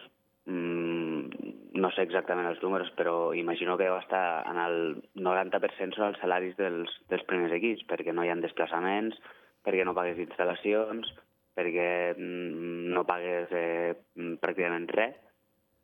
mmm, 0.46 1.50
no 1.82 1.90
sé 1.96 2.06
exactament 2.06 2.46
els 2.52 2.62
números, 2.62 2.92
però 3.00 3.34
imagino 3.34 3.74
que 3.78 3.88
deu 3.90 3.98
estar 3.98 4.44
en 4.52 4.62
el 4.62 4.78
90% 5.18 5.98
són 5.98 6.12
els 6.12 6.22
salaris 6.22 6.54
dels, 6.60 6.94
dels 7.10 7.26
primers 7.26 7.58
equips, 7.58 7.88
perquè 7.90 8.14
no 8.14 8.22
hi 8.22 8.30
ha 8.30 8.38
desplaçaments, 8.44 9.18
perquè 9.66 9.86
no 9.88 9.98
pagues 9.98 10.22
instal·lacions, 10.22 11.10
perquè 11.58 11.90
mm, 12.14 12.94
no 12.94 13.06
pagues 13.10 13.50
eh, 13.50 13.98
pràcticament 14.46 14.90
res, 14.94 15.18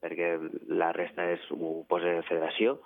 perquè 0.04 0.32
la 0.70 0.92
resta 0.96 1.26
és, 1.34 1.44
ho 1.52 1.84
posa 1.90 2.20
federació. 2.30 2.78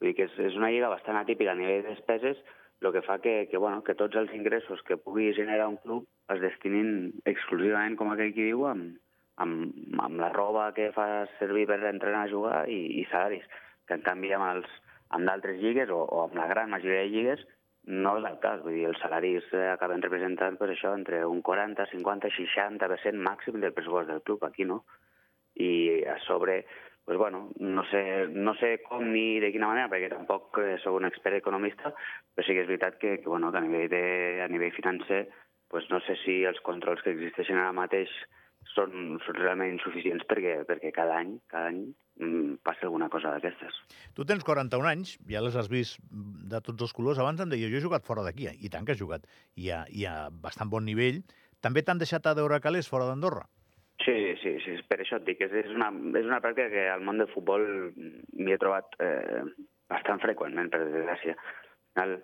Vull 0.00 0.10
dir 0.10 0.16
que 0.18 0.26
és, 0.28 0.34
és 0.50 0.58
una 0.58 0.72
lliga 0.72 0.90
bastant 0.92 1.18
atípica 1.20 1.54
a 1.54 1.58
nivell 1.58 1.82
de 1.82 1.94
despeses, 1.94 2.42
el 2.82 2.92
que 2.92 3.02
fa 3.06 3.18
que, 3.22 3.48
que, 3.50 3.58
bueno, 3.62 3.82
que 3.86 3.94
tots 3.94 4.16
els 4.18 4.32
ingressos 4.34 4.82
que 4.82 4.98
pugui 4.98 5.30
generar 5.36 5.68
un 5.70 5.78
club 5.84 6.06
es 6.34 6.40
destinin 6.42 7.12
exclusivament, 7.30 7.94
com 7.98 8.10
aquell 8.10 8.32
qui 8.34 8.48
diu, 8.50 8.64
amb, 8.66 8.96
amb, 9.42 9.74
amb 10.02 10.18
la 10.20 10.32
roba 10.34 10.72
que 10.74 10.90
fa 10.96 11.28
servir 11.38 11.68
per 11.70 11.78
entrenar 11.86 12.24
a 12.26 12.32
jugar 12.32 12.62
i, 12.68 12.80
i 13.00 13.06
salaris. 13.10 13.46
Que 13.86 13.98
en 13.98 14.06
canvi 14.06 14.32
amb 14.34 14.48
els 14.48 14.70
amb 15.12 15.28
d'altres 15.28 15.60
lligues 15.60 15.90
o, 15.92 16.00
o 16.02 16.24
amb 16.26 16.38
la 16.38 16.48
gran 16.50 16.70
majoria 16.72 17.04
de 17.04 17.12
lligues 17.12 17.44
no 18.02 18.16
és 18.18 18.26
el 18.28 18.38
cas. 18.42 18.62
Vull 18.64 18.78
dir, 18.78 18.86
els 18.90 19.00
salaris 19.02 19.48
acaben 19.72 20.02
representant 20.04 20.58
pues, 20.58 20.74
això 20.74 20.94
entre 20.96 21.24
un 21.28 21.42
40, 21.42 21.86
50, 21.92 22.30
60% 22.38 23.26
màxim 23.28 23.58
del 23.60 23.74
pressupost 23.76 24.10
del 24.10 24.22
club. 24.22 24.44
Aquí 24.46 24.64
no. 24.68 24.82
I 25.60 26.02
a 26.08 26.18
sobre 26.26 26.62
pues 27.04 27.18
bueno, 27.18 27.50
no 27.58 27.82
sé, 27.90 28.28
no 28.28 28.54
sé 28.54 28.80
com 28.88 29.08
ni 29.10 29.40
de 29.42 29.50
quina 29.50 29.66
manera, 29.66 29.88
perquè 29.90 30.06
tampoc 30.12 30.60
eh, 30.62 30.76
sóc 30.84 30.94
un 31.00 31.08
expert 31.08 31.34
economista, 31.40 31.90
però 32.30 32.46
sí 32.46 32.54
que 32.54 32.62
és 32.62 32.68
veritat 32.70 33.00
que, 33.00 33.16
que, 33.18 33.26
bueno, 33.28 33.50
que 33.50 33.58
a, 33.58 33.64
nivell 33.64 33.88
de, 33.90 34.04
a 34.44 34.46
nivell 34.48 34.74
financer 34.76 35.24
pues 35.72 35.88
no 35.90 35.98
sé 36.06 36.14
si 36.22 36.42
els 36.44 36.60
controls 36.62 37.02
que 37.02 37.14
existeixen 37.14 37.58
ara 37.58 37.72
mateix 37.74 38.12
són, 38.74 39.16
són 39.24 39.38
realment 39.38 39.72
insuficients 39.72 40.24
perquè, 40.28 40.60
perquè 40.68 40.92
cada 40.94 41.16
any, 41.18 41.32
cada 41.50 41.70
any 41.72 41.80
mm, 42.20 42.58
passa 42.62 42.86
alguna 42.86 43.08
cosa 43.12 43.32
d'aquestes. 43.32 43.78
Tu 44.14 44.26
tens 44.28 44.44
41 44.46 44.90
anys, 44.90 45.16
ja 45.32 45.42
les 45.42 45.56
has 45.56 45.70
vist 45.72 45.98
de 46.12 46.60
tots 46.60 46.86
els 46.86 46.92
colors. 46.94 47.18
Abans 47.18 47.40
em 47.42 47.50
deia, 47.50 47.70
jo 47.72 47.80
he 47.80 47.84
jugat 47.84 48.06
fora 48.06 48.22
d'aquí, 48.26 48.50
i 48.52 48.70
tant 48.70 48.86
que 48.86 48.94
he 48.94 49.00
jugat, 49.00 49.26
i 49.56 49.72
a, 49.72 49.82
i 49.88 50.04
a 50.06 50.28
bastant 50.44 50.70
bon 50.70 50.86
nivell. 50.86 51.22
També 51.64 51.82
t'han 51.82 52.00
deixat 52.04 52.28
a 52.28 52.36
veure 52.36 52.60
calés 52.60 52.90
fora 52.90 53.08
d'Andorra? 53.08 53.46
Sí, 54.04 54.34
sí, 54.42 54.56
sí, 54.64 54.76
per 54.88 54.98
això 55.02 55.18
et 55.20 55.26
dic, 55.26 55.42
és, 55.46 55.52
és, 55.62 55.68
una, 55.76 55.90
és 56.18 56.26
una 56.26 56.40
pràctica 56.42 56.70
que 56.72 56.86
al 56.90 57.04
món 57.06 57.20
del 57.20 57.30
futbol 57.30 57.62
m'hi 57.94 58.54
he 58.54 58.58
trobat 58.58 58.96
eh, 58.98 59.42
bastant 59.92 60.22
freqüentment, 60.22 60.72
per 60.72 60.80
desgràcia. 60.82 61.36
Al 61.36 61.92
final, 61.92 62.14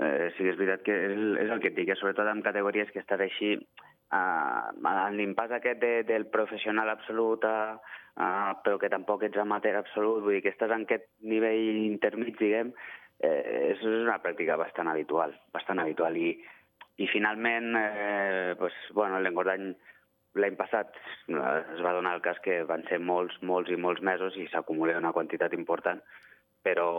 eh, 0.00 0.30
sí 0.36 0.48
és 0.50 0.58
veritat 0.58 0.82
que 0.86 0.96
és, 1.10 1.20
és 1.44 1.52
el 1.52 1.62
que 1.62 1.70
et 1.70 1.76
dic, 1.76 1.92
eh, 1.92 1.98
sobretot 2.00 2.30
en 2.30 2.42
categories 2.42 2.90
que 2.90 3.02
estàs 3.04 3.22
així, 3.22 3.52
eh, 3.56 4.94
en 4.94 5.18
l'impàs 5.18 5.54
aquest 5.54 5.82
de, 5.84 5.92
del 6.08 6.26
professional 6.34 6.90
absolut, 6.90 7.44
a, 7.46 7.76
a, 8.16 8.30
però 8.64 8.80
que 8.82 8.90
tampoc 8.92 9.28
ets 9.28 9.38
amateur 9.38 9.78
absolut, 9.78 10.24
vull 10.24 10.38
dir 10.38 10.42
que 10.46 10.54
estàs 10.54 10.74
en 10.74 10.88
aquest 10.88 11.06
nivell 11.22 11.78
intermig, 11.84 12.34
diguem, 12.40 12.72
eh, 13.20 13.70
és 13.74 13.86
una 13.86 14.18
pràctica 14.24 14.58
bastant 14.58 14.90
habitual, 14.90 15.36
bastant 15.54 15.78
habitual. 15.78 16.16
I, 16.16 16.34
i 17.00 17.06
finalment, 17.08 17.70
eh, 17.78 18.56
pues, 18.58 18.74
bueno, 18.98 19.20
l'engordany 19.20 19.70
l'any 20.38 20.56
passat 20.58 20.94
es 21.28 21.80
va 21.82 21.94
donar 21.96 22.14
el 22.16 22.22
cas 22.22 22.38
que 22.44 22.62
van 22.68 22.84
ser 22.88 23.00
molts, 23.02 23.36
molts 23.42 23.70
i 23.70 23.78
molts 23.78 24.02
mesos 24.06 24.36
i 24.38 24.46
s'acumula 24.52 24.98
una 24.98 25.14
quantitat 25.16 25.54
important, 25.56 26.02
però 26.62 26.90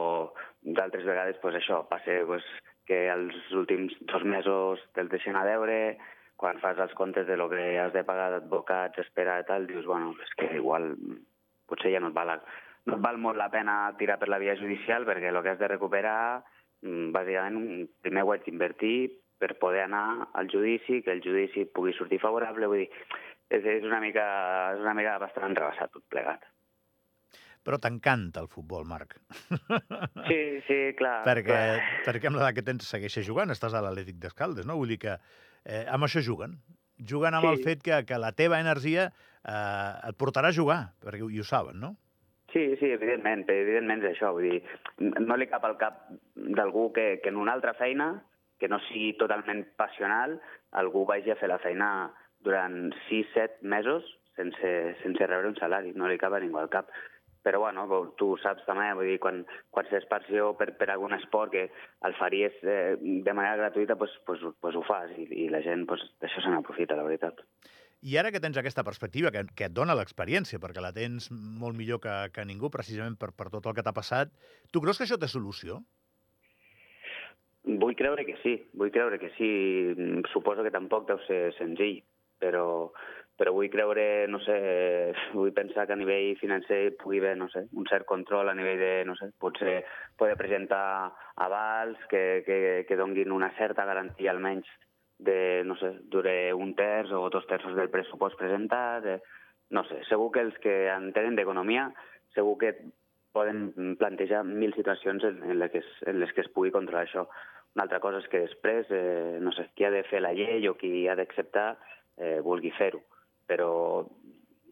d'altres 0.61 1.05
vegades 1.07 1.39
pues, 1.41 1.55
això 1.55 1.83
passa 1.89 2.17
pues, 2.27 2.47
que 2.87 3.05
els 3.13 3.37
últims 3.55 3.93
dos 4.11 4.25
mesos 4.27 4.81
te'ls 4.95 5.11
deixen 5.13 5.37
a 5.39 5.45
veure, 5.47 5.97
quan 6.41 6.59
fas 6.59 6.79
els 6.81 6.93
comptes 6.97 7.27
de 7.27 7.37
lo 7.37 7.47
que 7.49 7.77
has 7.79 7.93
de 7.93 8.03
pagar 8.03 8.31
d'advocats, 8.33 8.99
espera 9.05 9.39
i 9.39 9.45
tal, 9.47 9.67
dius, 9.69 9.85
bueno, 9.85 10.15
és 10.25 10.33
que 10.39 10.49
igual 10.57 10.95
potser 11.69 11.93
ja 11.93 12.01
no 12.01 12.09
et 12.09 12.17
val, 12.17 12.33
no 12.89 12.97
et 12.97 13.03
val 13.05 13.19
molt 13.21 13.37
la 13.37 13.51
pena 13.53 13.93
tirar 13.99 14.17
per 14.19 14.27
la 14.33 14.41
via 14.41 14.57
judicial 14.59 15.05
perquè 15.07 15.29
el 15.29 15.39
que 15.45 15.53
has 15.53 15.61
de 15.61 15.69
recuperar, 15.69 16.41
mm, 16.81 17.11
bàsicament, 17.15 17.89
primer 18.01 18.25
ho 18.25 18.33
haig 18.33 18.43
d'invertir 18.47 18.95
per 19.41 19.55
poder 19.59 19.87
anar 19.87 20.29
al 20.37 20.49
judici, 20.53 21.01
que 21.01 21.11
el 21.15 21.21
judici 21.25 21.65
pugui 21.65 21.93
sortir 21.97 22.21
favorable, 22.21 22.69
vull 22.69 22.83
dir, 22.85 22.89
és, 23.51 23.65
és, 23.65 23.83
una, 23.87 23.99
mica, 24.03 24.25
és 24.77 24.81
una 24.85 24.93
mica 24.97 25.17
bastant 25.21 25.49
enrebaçat 25.49 25.91
tot 25.97 26.05
plegat. 26.13 26.45
Però 27.61 27.77
t'encanta 27.77 28.41
el 28.41 28.47
futbol, 28.49 28.85
Marc. 28.89 29.19
Sí, 30.27 30.37
sí, 30.65 30.77
clar. 30.97 31.19
perquè, 31.27 31.45
clar. 31.51 31.89
perquè 32.07 32.29
amb 32.31 32.39
l'edat 32.39 32.55
que 32.57 32.63
tens 32.65 32.87
segueixes 32.89 33.25
jugant, 33.27 33.53
estàs 33.53 33.75
a 33.77 33.83
l'Atlètic 33.85 34.17
d'Escaldes, 34.21 34.65
no? 34.65 34.79
Vull 34.79 34.95
dir 34.95 35.01
que 35.03 35.17
eh, 35.17 35.83
amb 35.93 36.07
això 36.07 36.23
juguen. 36.25 36.55
Juguen 36.97 37.33
amb 37.37 37.45
Sí. 37.45 37.51
el 37.53 37.63
fet 37.65 37.83
que, 37.85 37.99
que 38.05 38.17
la 38.21 38.31
teva 38.37 38.59
energia 38.61 39.09
eh, 39.11 40.09
et 40.09 40.17
portarà 40.17 40.49
a 40.49 40.57
jugar, 40.57 40.79
perquè 41.01 41.21
i 41.29 41.41
ho 41.41 41.45
saben, 41.45 41.77
no? 41.81 41.95
Sí, 42.51 42.65
sí, 42.81 42.89
evidentment, 42.91 43.45
evidentment 43.47 44.01
és 44.03 44.09
això, 44.15 44.33
vull 44.35 44.49
dir, 44.49 44.57
no 44.99 45.37
li 45.39 45.45
cap 45.47 45.63
al 45.63 45.77
cap 45.79 46.01
d'algú 46.35 46.89
que, 46.91 47.19
que 47.23 47.29
en 47.31 47.37
una 47.39 47.53
altra 47.55 47.71
feina, 47.77 48.09
que 48.61 48.69
no 48.69 48.79
sigui 48.87 49.15
totalment 49.17 49.65
passional, 49.81 50.37
algú 50.77 51.03
vagi 51.09 51.33
a 51.33 51.39
fer 51.41 51.49
la 51.49 51.59
feina 51.63 51.91
durant 52.45 52.93
6-7 53.09 53.65
mesos 53.65 54.05
sense, 54.35 54.95
sense 55.01 55.27
rebre 55.27 55.49
un 55.49 55.57
salari, 55.57 55.93
no 55.95 56.09
li 56.09 56.19
cap 56.21 56.33
a 56.33 56.39
ningú 56.43 56.61
al 56.61 56.71
cap. 56.71 56.91
Però, 57.41 57.57
bueno, 57.63 57.87
tu 58.19 58.35
saps 58.37 58.61
també, 58.67 58.91
vull 58.93 59.07
dir, 59.09 59.17
quan, 59.21 59.39
quan 59.73 59.87
fes 59.89 60.05
passió 60.09 60.51
per, 60.59 60.67
per 60.77 60.91
algun 60.93 61.15
esport 61.17 61.49
que 61.55 61.63
el 62.05 62.17
faries 62.19 62.59
eh, 62.61 62.97
de 63.01 63.33
manera 63.33 63.57
gratuïta, 63.63 63.97
pues, 63.97 64.13
pues, 64.27 64.43
pues 64.61 64.77
ho 64.77 64.83
fas 64.85 65.09
i, 65.17 65.25
i 65.45 65.47
la 65.49 65.63
gent 65.65 65.87
pues, 65.89 66.03
d'això 66.21 66.43
se 66.43 66.53
n'aprofita, 66.53 66.97
la 66.99 67.07
veritat. 67.07 67.41
I 68.05 68.17
ara 68.17 68.29
que 68.33 68.41
tens 68.41 68.57
aquesta 68.57 68.85
perspectiva, 68.85 69.33
que, 69.33 69.41
que 69.57 69.67
et 69.69 69.73
dona 69.73 69.97
l'experiència, 69.97 70.61
perquè 70.61 70.85
la 70.85 70.93
tens 70.93 71.31
molt 71.33 71.77
millor 71.77 72.01
que, 72.01 72.13
que 72.33 72.45
ningú, 72.45 72.69
precisament 72.73 73.17
per, 73.17 73.31
per 73.33 73.49
tot 73.53 73.65
el 73.65 73.77
que 73.77 73.85
t'ha 73.85 73.97
passat, 73.97 74.29
tu 74.69 74.81
creus 74.81 75.01
que 75.01 75.09
això 75.09 75.17
té 75.21 75.29
solució? 75.29 75.81
Vull 77.63 77.95
creure 77.95 78.25
que 78.25 78.37
sí, 78.41 78.55
vull 78.73 78.91
creure 78.91 79.19
que 79.21 79.29
sí. 79.37 79.49
Mm, 79.95 80.25
Suposo 80.33 80.63
que 80.65 80.73
tampoc 80.73 81.07
deu 81.07 81.19
ser 81.27 81.51
senzill, 81.59 82.01
però, 82.41 82.89
però 83.37 83.53
vull 83.53 83.69
creure, 83.73 84.27
no 84.27 84.39
sé, 84.41 84.57
vull 85.37 85.53
pensar 85.53 85.85
que 85.87 85.93
a 85.93 85.99
nivell 85.99 86.37
financer 86.41 86.95
pugui 87.01 87.21
haver, 87.21 87.35
no 87.37 87.49
sé, 87.53 87.67
un 87.77 87.85
cert 87.89 88.07
control 88.09 88.49
a 88.49 88.55
nivell 88.57 88.81
de, 88.81 88.93
no 89.05 89.15
sé, 89.19 89.29
potser 89.37 89.83
poder 90.17 90.37
presentar 90.39 91.11
avals 91.35 92.01
que, 92.09 92.41
que, 92.47 92.57
que 92.87 92.97
donguin 92.97 93.31
una 93.31 93.51
certa 93.57 93.85
garantia 93.85 94.33
almenys 94.33 94.69
de, 95.21 95.61
no 95.65 95.77
sé, 95.77 95.93
dure 96.09 96.53
un 96.57 96.73
terç 96.73 97.13
o 97.13 97.27
dos 97.29 97.45
terços 97.45 97.77
del 97.77 97.93
pressupost 97.93 98.39
presentat, 98.41 99.05
eh, 99.05 99.19
no 99.71 99.85
sé, 99.85 100.01
segur 100.09 100.31
que 100.33 100.41
els 100.47 100.57
que 100.63 100.73
entenen 100.91 101.37
d'economia 101.37 101.91
segur 102.35 102.57
que 102.57 102.73
poden 103.31 103.95
plantejar 103.99 104.43
mil 104.47 104.73
situacions 104.75 105.23
en, 105.27 105.41
en, 105.43 105.59
les 105.59 105.71
que 105.71 105.81
es, 105.83 105.89
en 106.07 106.19
les 106.19 106.31
que 106.35 106.43
es 106.43 106.51
pugui 106.53 106.73
controlar 106.73 107.05
això. 107.07 107.27
Una 107.75 107.85
altra 107.85 108.01
cosa 108.03 108.19
és 108.19 108.27
que 108.31 108.43
després, 108.43 108.89
eh, 108.91 109.39
no 109.39 109.53
sé, 109.55 109.69
qui 109.75 109.87
ha 109.87 109.93
de 109.93 110.03
fer 110.09 110.19
la 110.23 110.33
llei 110.35 110.67
o 110.67 110.75
qui 110.79 111.07
ha 111.07 111.15
d'acceptar 111.15 111.69
eh, 112.17 112.39
vulgui 112.43 112.73
fer-ho. 112.75 112.99
Però 113.47 113.71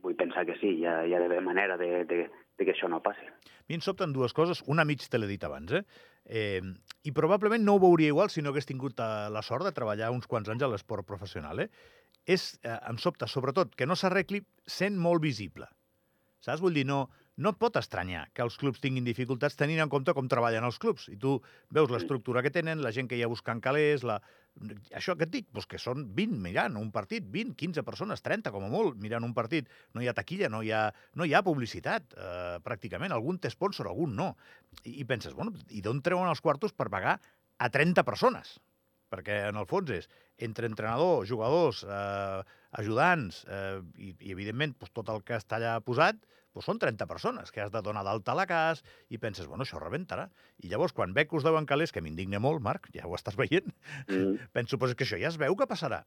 vull 0.04 0.20
pensar 0.20 0.46
que 0.48 0.58
sí, 0.60 0.76
hi 0.80 0.86
ha, 0.88 1.02
hi 1.08 1.16
ha 1.16 1.22
d'haver 1.22 1.40
manera 1.44 1.78
de, 1.80 2.04
de, 2.10 2.26
de 2.60 2.68
que 2.68 2.76
això 2.76 2.90
no 2.92 3.02
passi. 3.04 3.26
A 3.26 3.70
mi 3.70 3.78
em 3.78 3.84
sobten 3.86 4.14
dues 4.16 4.36
coses, 4.36 4.64
una 4.68 4.86
mig 4.88 5.04
te 5.08 5.20
l'he 5.20 5.30
dit 5.30 5.44
abans, 5.46 5.72
eh? 5.80 5.84
eh? 6.26 6.62
I 7.08 7.16
probablement 7.16 7.64
no 7.64 7.78
ho 7.78 7.84
veuria 7.84 8.12
igual 8.12 8.32
si 8.34 8.44
no 8.44 8.52
hagués 8.52 8.68
tingut 8.68 9.00
eh, 9.00 9.30
la 9.32 9.44
sort 9.46 9.68
de 9.68 9.74
treballar 9.76 10.12
uns 10.12 10.28
quants 10.28 10.52
anys 10.52 10.66
a 10.66 10.72
l'esport 10.72 11.08
professional, 11.08 11.64
eh? 11.64 11.70
És, 12.30 12.52
eh, 12.64 12.76
em 12.90 13.00
sobta, 13.02 13.28
sobretot, 13.28 13.76
que 13.80 13.88
no 13.88 13.96
s'arregli 13.96 14.44
sent 14.68 15.00
molt 15.00 15.24
visible. 15.24 15.70
Saps? 16.44 16.62
Vull 16.64 16.76
dir, 16.76 16.86
no, 16.88 17.08
no 17.40 17.54
et 17.54 17.60
pot 17.60 17.78
estranyar 17.80 18.26
que 18.36 18.44
els 18.44 18.58
clubs 18.60 18.82
tinguin 18.84 19.06
dificultats 19.08 19.56
tenint 19.60 19.80
en 19.80 19.92
compte 19.92 20.14
com 20.16 20.28
treballen 20.32 20.66
els 20.68 20.80
clubs. 20.82 21.08
I 21.14 21.16
tu 21.20 21.38
veus 21.76 21.92
l'estructura 21.94 22.44
que 22.44 22.52
tenen, 22.52 22.84
la 22.84 22.92
gent 22.96 23.08
que 23.08 23.16
hi 23.16 23.24
ha 23.24 23.32
buscant 23.32 23.62
calés, 23.64 24.04
la... 24.08 24.20
això 25.00 25.16
que 25.16 25.24
et 25.24 25.32
dic, 25.32 25.48
doncs 25.56 25.70
que 25.72 25.80
són 25.80 26.04
20 26.18 26.42
mirant 26.44 26.76
un 26.82 26.92
partit, 26.92 27.24
20, 27.32 27.56
15 27.60 27.86
persones, 27.88 28.24
30 28.26 28.52
com 28.56 28.68
a 28.68 28.72
molt, 28.72 29.00
mirant 29.00 29.24
un 29.24 29.36
partit. 29.38 29.72
No 29.96 30.04
hi 30.04 30.12
ha 30.12 30.16
taquilla, 30.18 30.52
no 30.52 30.62
hi 30.66 30.74
ha, 30.76 30.86
no 31.16 31.28
hi 31.28 31.36
ha 31.36 31.46
publicitat, 31.46 32.16
eh, 32.16 32.56
pràcticament. 32.66 33.16
Algun 33.16 33.40
té 33.40 33.52
sponsor, 33.56 33.88
algun 33.88 34.18
no. 34.20 34.34
I, 34.84 35.00
i 35.00 35.08
penses, 35.08 35.38
bueno, 35.38 35.56
i 35.72 35.84
d'on 35.86 36.04
treuen 36.04 36.28
els 36.28 36.44
quartos 36.44 36.76
per 36.76 36.92
pagar 36.92 37.22
a 37.60 37.72
30 37.72 38.04
persones? 38.08 38.60
perquè 39.10 39.40
en 39.50 39.58
el 39.58 39.66
fons 39.66 39.90
és 39.90 40.04
entre 40.46 40.70
entrenador, 40.70 41.26
jugadors, 41.28 41.82
eh, 41.82 42.59
ajudants 42.78 43.46
eh, 43.50 43.80
i, 43.98 44.12
i, 44.14 44.34
evidentment, 44.34 44.76
doncs, 44.78 44.94
tot 44.94 45.10
el 45.10 45.24
que 45.26 45.38
està 45.40 45.58
allà 45.58 45.78
posat, 45.86 46.20
doncs 46.54 46.70
són 46.70 46.80
30 46.82 47.08
persones 47.10 47.52
que 47.54 47.62
has 47.64 47.72
de 47.74 47.82
donar 47.86 48.04
d'alta 48.06 48.34
a 48.34 48.38
la 48.40 48.46
cas 48.50 48.84
i 49.10 49.20
penses, 49.22 49.48
bueno, 49.48 49.66
això 49.66 49.82
rebentarà. 49.82 50.30
I 50.64 50.72
llavors, 50.72 50.94
quan 50.94 51.14
veig 51.14 51.30
que 51.30 51.38
us 51.40 51.46
deuen 51.46 51.68
calés, 51.70 51.94
que 51.94 52.02
m'indigna 52.06 52.42
molt, 52.44 52.62
Marc, 52.66 52.90
ja 52.96 53.08
ho 53.08 53.16
estàs 53.18 53.38
veient, 53.40 53.70
Mm. 54.10 54.36
penso, 54.56 54.78
pues, 54.78 54.96
que 54.96 55.06
això 55.06 55.20
ja 55.22 55.30
es 55.30 55.38
veu 55.38 55.56
que 55.56 55.70
passarà. 55.70 56.04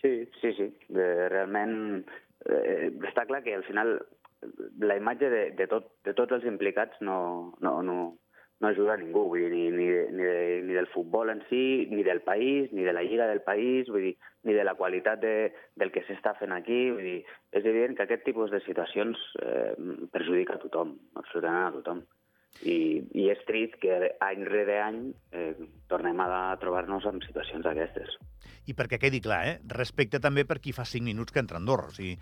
Sí, 0.00 0.24
sí, 0.40 0.52
sí. 0.56 0.68
Eh, 0.96 1.28
realment 1.28 2.04
eh, 2.48 2.88
està 3.10 3.26
clar 3.28 3.42
que 3.44 3.54
al 3.54 3.64
final 3.66 3.98
la 4.80 4.96
imatge 4.96 5.28
de, 5.28 5.42
de, 5.58 5.66
tot, 5.68 5.90
de 6.08 6.14
tots 6.16 6.32
els 6.32 6.46
implicats 6.48 6.96
no, 7.04 7.52
no, 7.60 7.74
no, 7.84 7.96
no 8.60 8.68
ajuda 8.68 8.94
a 8.94 9.00
ningú, 9.00 9.24
vull 9.32 9.40
dir, 9.40 9.50
ni, 9.50 9.70
ni, 9.72 9.86
ni, 10.12 10.24
de, 10.24 10.60
ni 10.68 10.76
del 10.76 10.88
futbol 10.92 11.32
en 11.32 11.40
si, 11.48 11.88
ni 11.90 12.04
del 12.04 12.20
país, 12.20 12.68
ni 12.76 12.84
de 12.84 12.92
la 12.92 13.02
lliga 13.02 13.26
del 13.26 13.40
país, 13.40 13.88
vull 13.88 14.04
dir, 14.10 14.16
ni 14.44 14.52
de 14.52 14.64
la 14.64 14.74
qualitat 14.76 15.20
de, 15.22 15.34
del 15.80 15.92
que 15.94 16.04
s'està 16.04 16.34
fent 16.36 16.52
aquí. 16.52 16.80
Vull 16.92 17.06
dir, 17.08 17.18
és 17.56 17.64
evident 17.64 17.96
que 17.96 18.04
aquest 18.04 18.26
tipus 18.28 18.52
de 18.52 18.60
situacions 18.66 19.20
eh, 19.40 19.72
perjudica 20.12 20.58
a 20.58 20.62
tothom, 20.62 20.92
absolutament 21.16 21.70
a 21.70 21.76
tothom. 21.78 22.04
I, 22.66 23.00
i 23.16 23.28
és 23.30 23.40
trist 23.46 23.76
que 23.80 23.96
any 24.26 24.42
rere 24.44 24.80
any 24.82 25.00
eh, 25.32 25.54
tornem 25.88 26.20
a 26.20 26.50
trobar-nos 26.60 27.06
en 27.08 27.22
situacions 27.24 27.64
d'aquestes. 27.64 28.18
I 28.68 28.76
perquè 28.76 28.98
quedi 29.00 29.22
clar, 29.24 29.40
eh? 29.48 29.56
respecte 29.72 30.20
també 30.20 30.44
per 30.44 30.58
qui 30.60 30.74
fa 30.76 30.84
5 30.84 31.06
minuts 31.06 31.32
que 31.32 31.40
entra 31.40 31.56
a 31.56 31.62
Andorra. 31.62 31.88
O 31.88 31.96
sigui, 31.96 32.18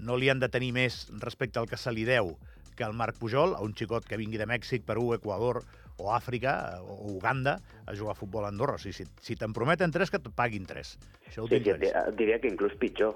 no 0.00 0.16
li 0.16 0.32
han 0.32 0.40
de 0.40 0.48
tenir 0.48 0.72
més 0.72 1.04
respecte 1.20 1.60
al 1.60 1.68
que 1.68 1.76
se 1.76 1.92
li 1.92 2.06
deu 2.08 2.32
que 2.76 2.84
al 2.84 2.94
Marc 2.96 3.18
Pujol, 3.18 3.54
a 3.54 3.60
un 3.60 3.74
xicot 3.76 4.06
que 4.08 4.16
vingui 4.16 4.40
de 4.40 4.48
Mèxic, 4.48 4.86
Perú, 4.88 5.12
Equador 5.12 5.62
o 6.02 6.10
Àfrica 6.14 6.82
o 6.82 7.14
Uganda 7.14 7.58
a 7.86 7.94
jugar 7.94 8.16
a 8.16 8.18
futbol 8.18 8.44
a 8.44 8.50
Andorra. 8.50 8.74
O 8.78 8.82
sigui, 8.82 8.96
si, 8.98 9.06
si 9.22 9.38
te'n 9.38 9.54
prometen 9.54 9.94
tres, 9.94 10.10
que 10.10 10.18
et 10.18 10.28
paguin 10.36 10.66
tres. 10.66 10.96
Això 11.28 11.44
ho 11.44 11.50
Sí, 11.50 11.62
que 11.62 11.78
diria 12.18 12.40
que 12.42 12.50
inclús 12.50 12.74
pitjor. 12.80 13.14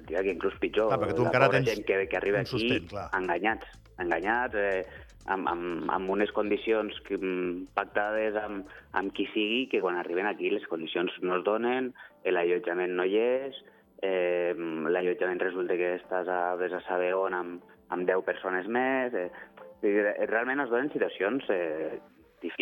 Diria 0.00 0.24
que 0.26 0.34
inclús 0.34 0.56
pitjor. 0.60 0.90
Clar, 0.90 1.00
perquè 1.04 1.16
tu 1.16 1.26
encara 1.28 1.50
tens 1.52 1.70
gent 1.70 1.86
que, 1.86 2.00
que 2.10 2.18
arriba 2.18 2.42
un 2.42 2.48
aquí 2.48 2.80
clar. 2.90 3.06
enganyats, 3.14 3.68
enganyats 4.02 4.58
eh, 4.58 4.82
amb, 5.30 5.46
amb, 5.48 5.92
amb 5.94 6.10
unes 6.10 6.32
condicions 6.34 6.98
que, 7.06 7.18
mm, 7.20 7.70
pactades 7.78 8.36
amb, 8.40 8.66
amb 8.98 9.14
qui 9.14 9.28
sigui, 9.32 9.68
que 9.70 9.80
quan 9.84 10.00
arriben 10.00 10.26
aquí 10.26 10.50
les 10.50 10.66
condicions 10.66 11.14
no 11.22 11.38
es 11.38 11.46
donen, 11.46 11.92
l'allotjament 12.26 12.96
no 12.98 13.06
hi 13.06 13.16
és, 13.22 13.62
eh, 14.02 14.52
l'allotjament 14.56 15.40
resulta 15.40 15.78
que 15.78 15.94
estàs 16.00 16.28
a, 16.28 16.40
vés 16.60 16.74
a 16.74 16.82
saber 16.88 17.14
on 17.14 17.38
amb, 17.38 17.74
amb 17.94 18.08
10 18.08 18.26
persones 18.26 18.66
més... 18.68 19.14
Eh, 19.14 19.30
realment 19.84 20.62
es 20.62 20.70
donen 20.72 20.86
situacions 20.94 21.44
eh, 21.52 21.98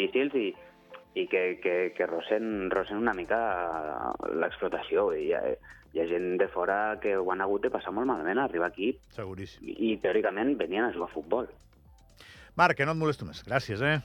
difícils 0.03 0.35
i, 0.39 0.51
i 1.15 1.27
que, 1.31 1.45
que, 1.63 1.77
que 1.97 2.09
rosen, 2.11 2.71
rosen 2.73 3.01
una 3.01 3.15
mica 3.17 3.39
l'explotació. 4.35 5.11
Hi, 5.17 5.31
ha, 5.37 5.43
hi 5.93 6.03
ha 6.03 6.09
gent 6.11 6.37
de 6.41 6.49
fora 6.53 6.99
que 7.03 7.17
ho 7.17 7.27
han 7.33 7.45
hagut 7.45 7.65
de 7.67 7.73
passar 7.73 7.93
molt 7.95 8.09
malament 8.09 8.41
a 8.41 8.47
arribar 8.49 8.71
aquí 8.73 8.95
Seguríssim. 9.17 9.67
i, 9.69 9.93
i 9.93 9.97
teòricament 10.03 10.57
venien 10.61 10.89
a 10.89 10.93
jugar 10.95 11.11
a 11.11 11.15
futbol. 11.15 11.51
Marc, 12.57 12.77
que 12.77 12.87
no 12.89 12.93
et 12.97 13.01
molesto 13.01 13.29
més. 13.29 13.41
Gràcies, 13.49 13.81
eh? 13.81 13.99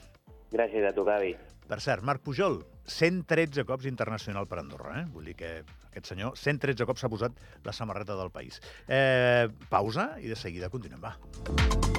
Gràcies 0.52 0.86
a 0.88 0.94
tu, 0.96 1.04
Gavi. 1.04 1.34
Per 1.68 1.80
cert, 1.84 2.00
Marc 2.00 2.22
Pujol, 2.24 2.62
113 2.88 3.66
cops 3.68 3.84
internacional 3.90 4.48
per 4.48 4.62
Andorra, 4.62 5.02
eh? 5.02 5.04
Vull 5.12 5.28
dir 5.28 5.36
que 5.36 5.52
aquest 5.90 6.14
senyor 6.14 6.32
113 6.40 6.88
cops 6.88 7.04
s'ha 7.04 7.12
posat 7.12 7.44
la 7.68 7.76
samarreta 7.76 8.16
del 8.16 8.32
país. 8.32 8.62
Eh, 8.88 9.48
pausa 9.68 10.14
i 10.24 10.32
de 10.32 10.40
seguida 10.40 10.72
continuem, 10.72 11.04
va. 11.04 11.97